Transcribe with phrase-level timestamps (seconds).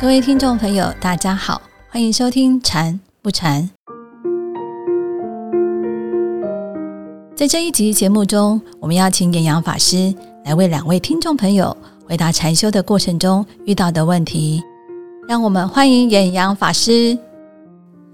[0.00, 1.60] 各位听众朋友，大家好，
[1.90, 3.62] 欢迎收听《禅不禅》。
[7.36, 10.14] 在这一集节目中，我们邀请演阳法师
[10.46, 11.76] 来为两位听众朋友
[12.08, 14.62] 回答禅修的过程中遇到的问题。
[15.28, 17.18] 让我们欢迎演阳法师。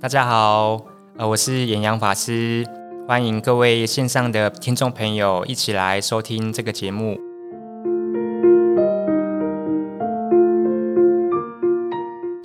[0.00, 0.80] 大家好，
[1.16, 2.66] 呃，我是演阳法师，
[3.06, 7.16] 欢迎各位线上的听众朋友一起来收听这个节目。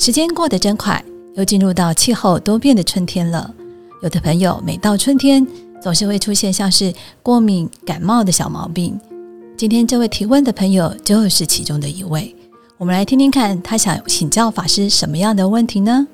[0.02, 1.06] 时间过得真快，
[1.36, 3.54] 又进入到气候多变的春天了。
[4.02, 5.46] 有的朋友每到春天，
[5.80, 9.00] 总是会出现像是过敏、感冒的小毛病。
[9.56, 12.36] 今天这位提问的朋友就是其中的一位。
[12.80, 16.08] 我们来听听看，他想请教法师什么样的问题呢？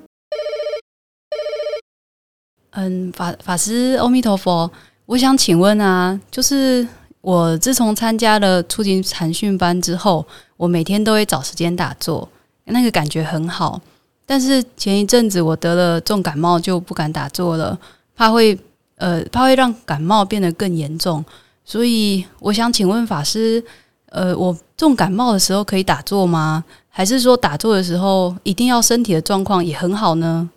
[2.71, 4.69] 嗯，法法师，阿弥陀佛，
[5.05, 6.85] 我想请问啊，就是
[7.21, 12.27] 我自从参加了初级禅训班之后，我每天都会找时间打坐。
[12.69, 13.79] 那个感觉很好，
[14.25, 17.77] 但是前一阵子我得了重感冒，就不敢打坐了，
[18.15, 18.57] 怕会
[18.97, 21.23] 呃怕会让感冒变得更严重，
[21.63, 23.63] 所以我想请问法师，
[24.09, 26.63] 呃，我重感冒的时候可以打坐吗？
[26.89, 30.49] 还是说打坐的时候一定要身体的状况也很好呢？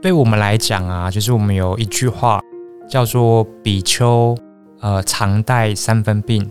[0.00, 2.40] 对我们来讲啊，就是我们有一句话
[2.88, 4.36] 叫做“比丘
[4.80, 6.50] 呃常带三分病”，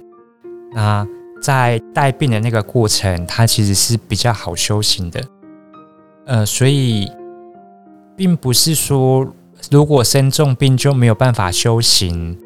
[0.74, 1.06] 那。
[1.42, 5.22] 在带病的那个过程，它其实是比较好修行的，
[6.26, 7.12] 呃，所以
[8.16, 9.28] 并不是说
[9.72, 12.38] 如果生重病就没有办法修行。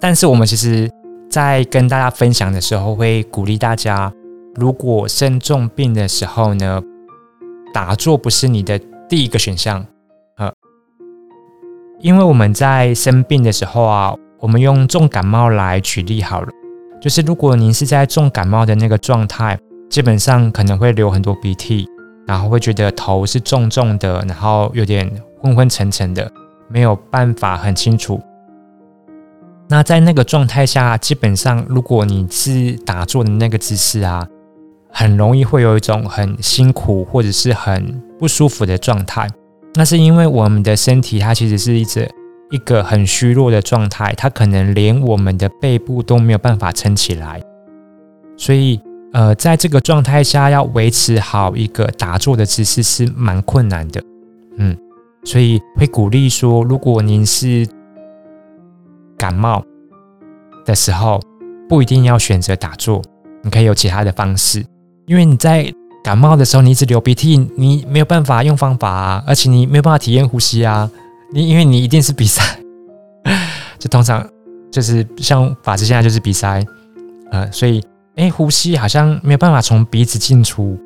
[0.00, 0.90] 但是我们其实，
[1.30, 4.12] 在跟大家分享的时候，会鼓励大家，
[4.56, 6.82] 如果生重病的时候呢，
[7.72, 9.86] 打坐不是你的第一个选项，
[10.36, 10.52] 呃，
[12.00, 16.48] 因为我们在生病的时候啊，我们用重感冒来举例好了。
[17.00, 19.58] 就是如果您是在重感冒的那个状态，
[19.88, 21.86] 基本上可能会流很多鼻涕，
[22.26, 26.30] 然后会觉得头是重重的，然后有点昏昏沉沉的，
[26.68, 28.20] 没有办法很清楚。
[29.68, 34.26] 那在那个状态下，基本上如果你是打坐的那个姿势啊，
[34.90, 39.28] 很容易会有一种很辛苦或者是很不舒服的状态。
[39.74, 42.08] 那是因为我们的身体它其实是一直。
[42.50, 47.42] 一个很虚弱的状态，他可能连我们的背部都没有办法撑起来，
[48.36, 48.80] 所以
[49.12, 54.02] 呃，在这个状态下要维持好一个打坐的姿势是蛮困难的，
[54.58, 54.76] 嗯，
[55.24, 57.66] 所以会鼓励说，如果您是
[59.16, 59.64] 感冒
[60.64, 61.20] 的时候，
[61.68, 63.02] 不一定要选择打坐，
[63.42, 64.64] 你可以有其他的方式，
[65.06, 65.72] 因为你在
[66.04, 70.88] 感冒的时候，你一直流鼻涕，你没有办法用方法啊，而且你没有办法体验呼吸啊。
[71.32, 72.40] 你因为你一定是鼻塞，
[73.78, 74.26] 就通常
[74.70, 76.64] 就是像法师现在就是鼻塞，
[77.30, 77.82] 呃，所以
[78.14, 80.78] 哎，呼吸好像没有办法从鼻子进出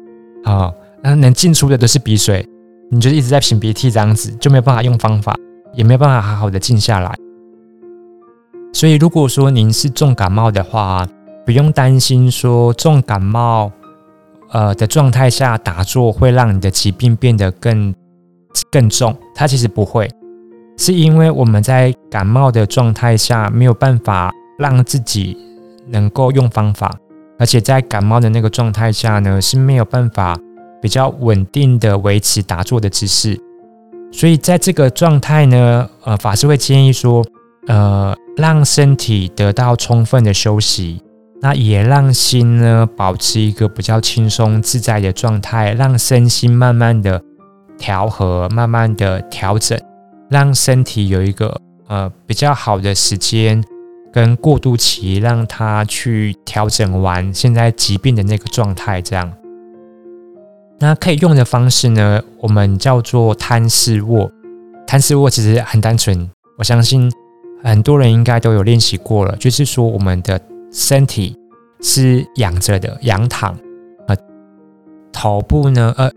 [0.45, 2.45] 啊，那能进出的都是鼻水，
[2.91, 5.37] 你就一直在擤鼻涕这样子，就没有办法用方法，
[5.75, 7.15] 也没有办法好好的静下来。
[8.73, 11.07] 所以如果说您是重感冒的话，
[11.45, 13.71] 不用担心说重感冒
[14.51, 17.95] 呃的状态下打坐会让你的疾病变得更
[18.71, 20.11] 更重，它其实不会。
[20.81, 25.37] 是因为我们在感冒的状态下没有办法让自己
[25.87, 26.91] 能够用方法，
[27.39, 30.39] 而且在感冒的那个状态下呢是没有办法
[30.81, 33.39] 比较稳定的维持打坐的姿势，
[34.11, 37.23] 所以在这个状态呢，呃，法师会建议说，
[37.67, 41.03] 呃，让身体得到充分的休息，
[41.43, 47.23] 那也让心呢保持一个比较轻松自在的状态，让身心慢慢的
[47.77, 49.79] 调和，慢慢的调整。
[50.31, 53.63] 让身体有一个呃比较好的时间
[54.13, 59.03] 跟过渡期，让它去调整完现在疾病的那个状态。
[59.03, 59.33] 这样，
[60.79, 64.31] 那可以用的方式呢，我们叫做摊式卧。
[64.87, 67.13] 摊式卧其实很单纯，我相信
[67.63, 69.37] 很多人应该都有练习过了。
[69.37, 70.41] 就是说，我们的
[70.73, 71.37] 身体
[71.81, 73.57] 是仰着的，仰躺，
[74.07, 74.17] 呃，
[75.13, 76.11] 头部呢，呃，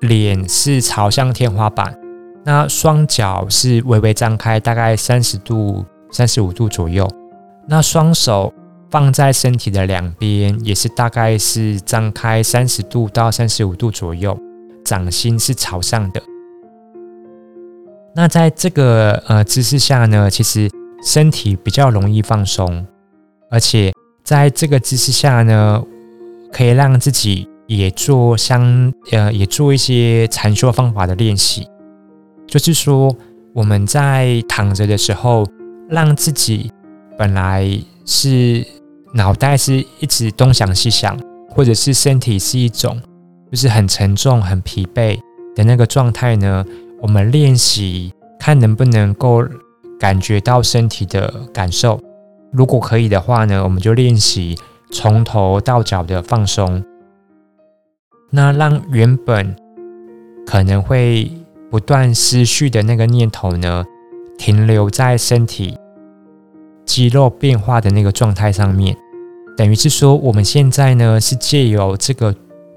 [0.00, 1.98] 脸是朝向天花板。
[2.44, 7.08] 那双脚是微微张开，大概三十度、三十五度左右。
[7.66, 8.52] 那双手
[8.90, 14.38] 放在身体的两边，也是大概是张开三十度到三十五度左右。
[14.84, 16.22] 掌心是朝上的。
[18.14, 20.70] 那在这个呃姿势下呢，其实
[21.02, 22.86] 身体比较容易放松，
[23.50, 25.82] 而且在这个姿势下呢，
[26.52, 31.66] 可以让自己也做相呃也做一些禅修方法的练习。
[32.46, 33.14] 就是说，
[33.52, 35.46] 我们在躺着的时候，
[35.88, 36.70] 让自己
[37.18, 37.68] 本来
[38.04, 38.64] 是
[39.12, 41.18] 脑袋是一直东想西想，
[41.50, 43.00] 或者是身体是一种
[43.50, 45.18] 就是很沉重、很疲惫
[45.54, 46.64] 的那个状态呢，
[47.00, 49.44] 我们练习看能不能够
[49.98, 52.00] 感觉到身体的感受。
[52.52, 54.56] 如果可以的话呢，我们就练习
[54.90, 56.84] 从头到脚的放松，
[58.30, 59.56] 那让原本
[60.46, 61.30] 可能会
[61.70, 63.84] 不断思绪的那个念头呢，
[64.38, 65.76] 停留在身体
[66.84, 68.96] 肌肉变化的那个状态上面。
[69.56, 72.34] 等于是说，我们现在呢是借由这个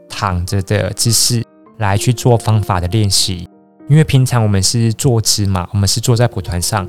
[0.08, 1.44] 躺着的姿势
[1.78, 3.50] 来去做方法的练习，
[3.88, 6.88] 因为平常我们是坐姿嘛，我们是坐在蒲团上，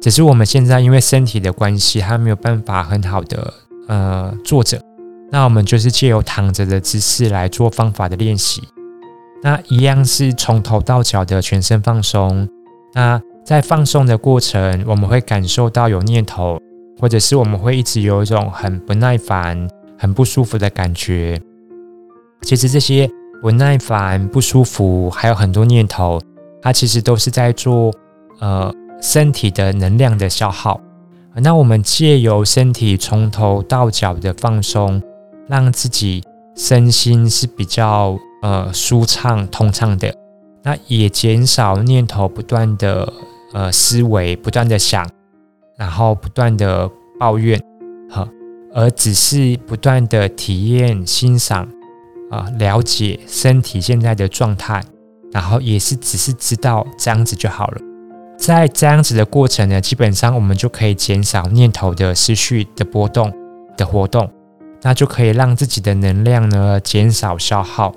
[0.00, 3.54] 只是我们现在因为身体的关系，还没有办法很好的
[3.88, 4.78] 呃坐着，
[5.30, 8.62] 那我们就是借由躺着的姿势来做方法的练习，
[9.44, 12.48] 那一样是从头到脚的全身放松，
[12.94, 16.58] 那在放松的过程，我们会感受到有念头。
[17.00, 19.68] 或者是我们会一直有一种很不耐烦、
[19.98, 21.38] 很不舒服的感觉。
[22.42, 23.10] 其实这些
[23.42, 26.20] 不耐烦、不舒服，还有很多念头，
[26.62, 27.92] 它其实都是在做
[28.38, 30.80] 呃身体的能量的消耗。
[31.34, 35.02] 那我们借由身体从头到脚的放松，
[35.48, 36.22] 让自己
[36.54, 40.14] 身心是比较呃舒畅、通畅的。
[40.62, 43.10] 那也减少念头不断的
[43.54, 45.08] 呃思维，不断的想。
[45.76, 46.88] 然后不断的
[47.18, 47.60] 抱怨，
[48.08, 48.28] 哈，
[48.72, 51.68] 而只是不断的体验、欣赏，
[52.30, 54.80] 啊，了解身体现在的状态，
[55.32, 57.80] 然后也是只是知道这样子就好了。
[58.38, 63.32] 在这样子的过程呢，基本上我们就可以减少念头的思绪的波动
[63.76, 64.30] 的活动，
[64.82, 67.92] 那就可以让自己的能量呢减少消耗。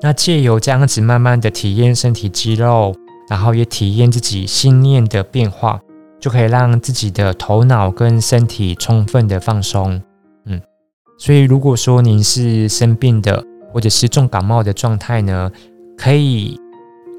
[0.00, 2.94] 那借由这样子慢慢的体验身体肌肉，
[3.28, 5.80] 然后也体验自己心念的变化。
[6.20, 10.02] 就可以让自己的头脑跟身体充分的放松，
[10.46, 10.60] 嗯，
[11.16, 13.40] 所以如果说您是生病的
[13.72, 15.48] 或者是重感冒的状态呢，
[15.96, 16.60] 可以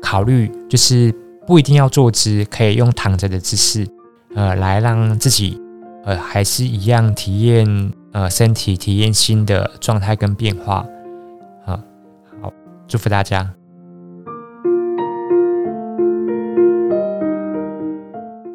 [0.02, 1.16] 考虑就是
[1.48, 3.88] 不一定要坐姿，可以用躺着的姿势，
[4.36, 5.58] 呃，来让自己
[6.04, 10.86] 呃还是一样体验呃身体体验新的状态跟变化，
[12.90, 13.48] 祝福大家。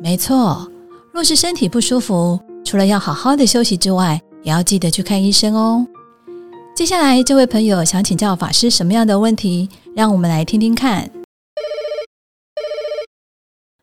[0.03, 0.69] 没错，
[1.13, 5.87] 若是身体不舒服，除了要好好的休息之外，也要记得去看医生哦。
[6.75, 9.69] 接下来，这位朋友想请教法师什么样的问题？
[9.95, 11.09] 让我们来听听看。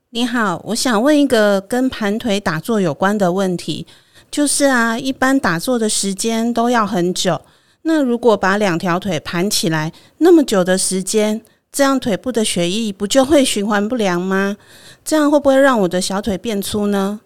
[0.10, 3.88] 你好，我想问一个跟盘腿打坐有关的问题，
[4.30, 7.42] 就是啊，一般打坐的时间都要很久，
[7.84, 11.42] 那如果把两条腿盘起来那么久的时间？
[11.72, 14.58] 这样腿部的血液不就会循环不良吗？
[15.06, 17.22] 这样会不会让我的小腿变粗呢？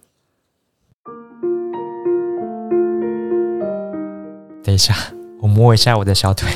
[4.63, 4.95] 等一下，
[5.41, 6.47] 我摸一下我的小腿，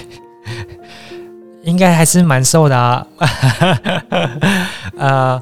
[1.66, 3.07] 应该还是蛮瘦的啊。
[4.96, 5.42] 呃，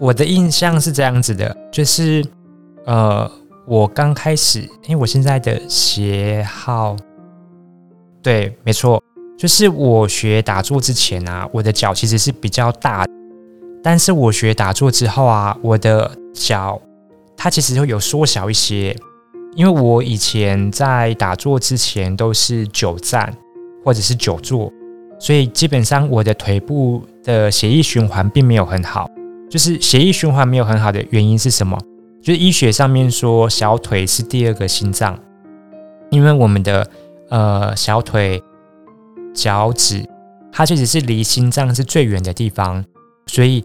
[0.00, 2.24] 我的印象是这样子的，就是
[2.86, 3.30] 呃，
[3.66, 6.96] 我刚开始，因为我现在的鞋号，
[8.28, 9.02] 对，没错。
[9.38, 13.06] 就是我学打坐之前啊，我的脚其实是比较大，
[13.82, 16.78] 但是我学打坐之后啊，我的脚
[17.38, 18.94] 它其实会有缩小一些，
[19.56, 23.34] 因为我以前在打坐之前都是久站
[23.82, 24.70] 或者是久坐，
[25.18, 29.08] 所以基本上我的腿部的血液循环并没有很好。
[29.48, 31.78] 就是血液循环没有很好的原因是什么？
[32.20, 35.18] 就是医学上面说小腿是第二个心脏，
[36.10, 36.86] 因为我们的
[37.30, 38.42] 呃小腿。
[39.34, 40.04] 脚趾，
[40.50, 42.84] 它其实是离心脏是最远的地方，
[43.26, 43.62] 所以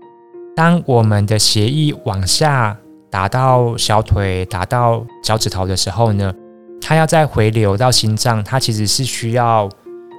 [0.55, 2.77] 当我们的血液往下
[3.09, 6.31] 打到小腿、打到脚趾头的时候呢，
[6.79, 9.67] 它要再回流到心脏，它其实是需要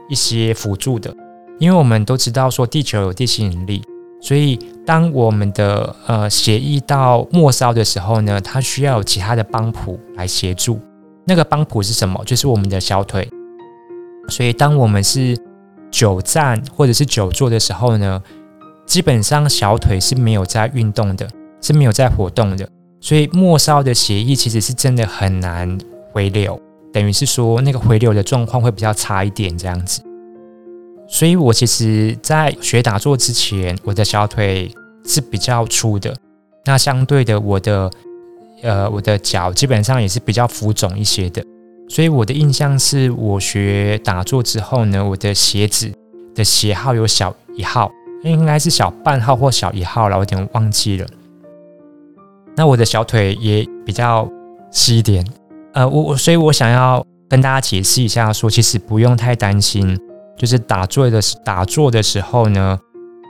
[0.09, 1.15] 一些辅助的。
[1.61, 3.81] 因为我们都知道说地球有地心引力，
[4.21, 10.81] 所以当我们的呃血液到末梢的时候呢，它需要有其他的帮浦来协助。
[11.27, 12.23] 那个帮浦是什么？
[12.25, 13.29] 就是我们的小腿。
[14.29, 15.37] 所以，当我们是
[15.91, 18.23] 久站或者是久坐的时候呢，
[18.87, 21.29] 基本上小腿是没有在运动的，
[21.61, 22.69] 是没有在活动的。
[23.01, 25.79] 所以末梢的血液其实是真的很难
[26.11, 26.59] 回流，
[26.91, 30.03] 等于是说那个回流的状况会比较差一点这样子。
[31.07, 36.17] 所以我其实，在学打坐之前，我的小腿是比较粗的，
[36.65, 37.91] 那相对的，我的
[38.65, 41.45] 呃，我的脚基本上也是比较浮肿一些的。
[41.89, 45.93] 所以我的印象是我学打坐之后呢，我的鞋子
[46.35, 47.93] 的鞋号有小一号，
[48.23, 51.07] 应该是小半号或小一号了，我有点忘记了。
[52.57, 54.27] 那我的小腿也比较
[54.71, 55.27] 细一点，
[55.75, 59.99] 呃，我我所以我想要跟大家解释一下说其实不用太担心，
[60.39, 62.79] 就是打坐的打坐的时候呢，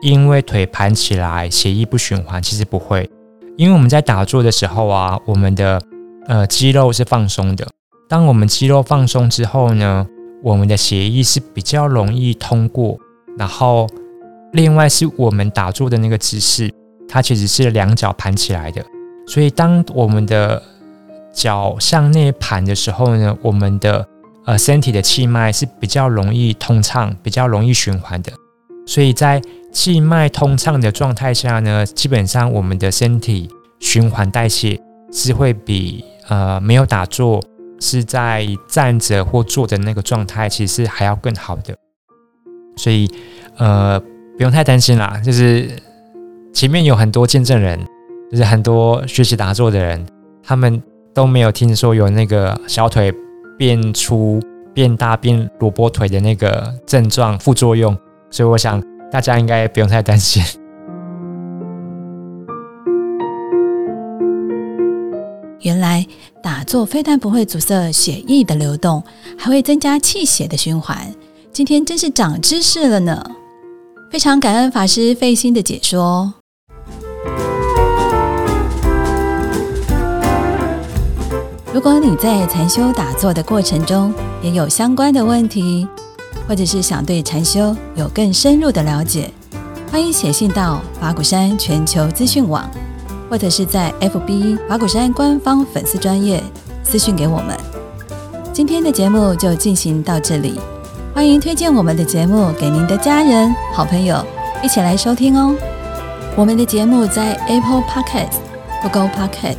[0.03, 3.11] 因为腿盘起来，血液不循环，其实不会，
[3.57, 5.81] 因为我们在打坐的时候啊，我们的
[6.27, 7.67] 呃肌肉是放松的，
[8.09, 10.07] 当我们肌肉放松之后呢，
[10.43, 12.99] 我们的血液是比较容易通过，
[13.39, 13.87] 然后
[14.53, 16.73] 另外是我们打坐的那个姿势，
[17.09, 18.85] 它其实是两脚盘起来的。
[19.27, 20.61] 所以，当我们的
[21.33, 24.07] 脚向内盘的时候呢，我们的
[24.45, 28.33] 呃身体的气脉是比较容易通畅、比较容易循环的。
[28.87, 29.41] 所以在
[29.75, 33.51] 气脉通畅的状态下呢，基本上我们的身体
[33.81, 34.81] 循环代谢
[35.13, 37.43] 是会比呃没有打坐
[37.81, 41.77] 是在站着或坐的那个状态，其实还要更好的。
[42.77, 43.11] 所以
[43.59, 44.01] 呃
[44.39, 45.69] 不用太担心啦，就是
[46.55, 47.79] 前面有很多见证人。
[48.31, 50.05] 就是很多学习打坐的人，
[50.43, 53.15] 他们都没有听说有那个小腿
[53.57, 54.41] 变粗、
[54.73, 57.97] 变大、变萝卜腿的那个症状副作用，
[58.31, 58.83] 所以我想
[59.15, 60.43] 大家应该不用太担心。
[65.61, 66.05] 原来
[66.43, 69.05] 打坐非但不会阻塞血液的流动，
[69.39, 70.99] 还会增加气血的循环。
[71.53, 73.25] 今天真是长知识了呢！
[74.11, 76.35] 非常感恩法师费心的解说。
[81.73, 85.87] 如果你在禅修打坐的过程中也有相关的问题，
[86.49, 89.31] 或者是想对禅修有更深入的了解，
[89.91, 92.69] 欢迎写信到法鼓山全球资讯网，
[93.31, 96.43] 或者是在 FB 法鼓山官方粉丝专业
[96.83, 97.57] 私讯给我们。
[98.53, 100.61] 今天的节目就进行到这里，
[101.15, 104.25] 欢迎推荐我们的节目给您的家人、好朋友
[104.63, 105.55] 一起来收听哦。
[106.37, 108.39] 我们的节目在 Apple Podcast、
[108.83, 109.59] Google Podcast、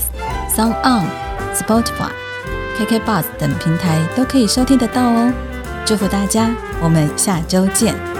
[0.55, 1.05] Sound On。
[1.55, 2.11] Spotify、
[2.77, 5.31] KK Bus 等平台都可以收听得到哦。
[5.85, 6.49] 祝福大家，
[6.81, 8.14] 我们下周见。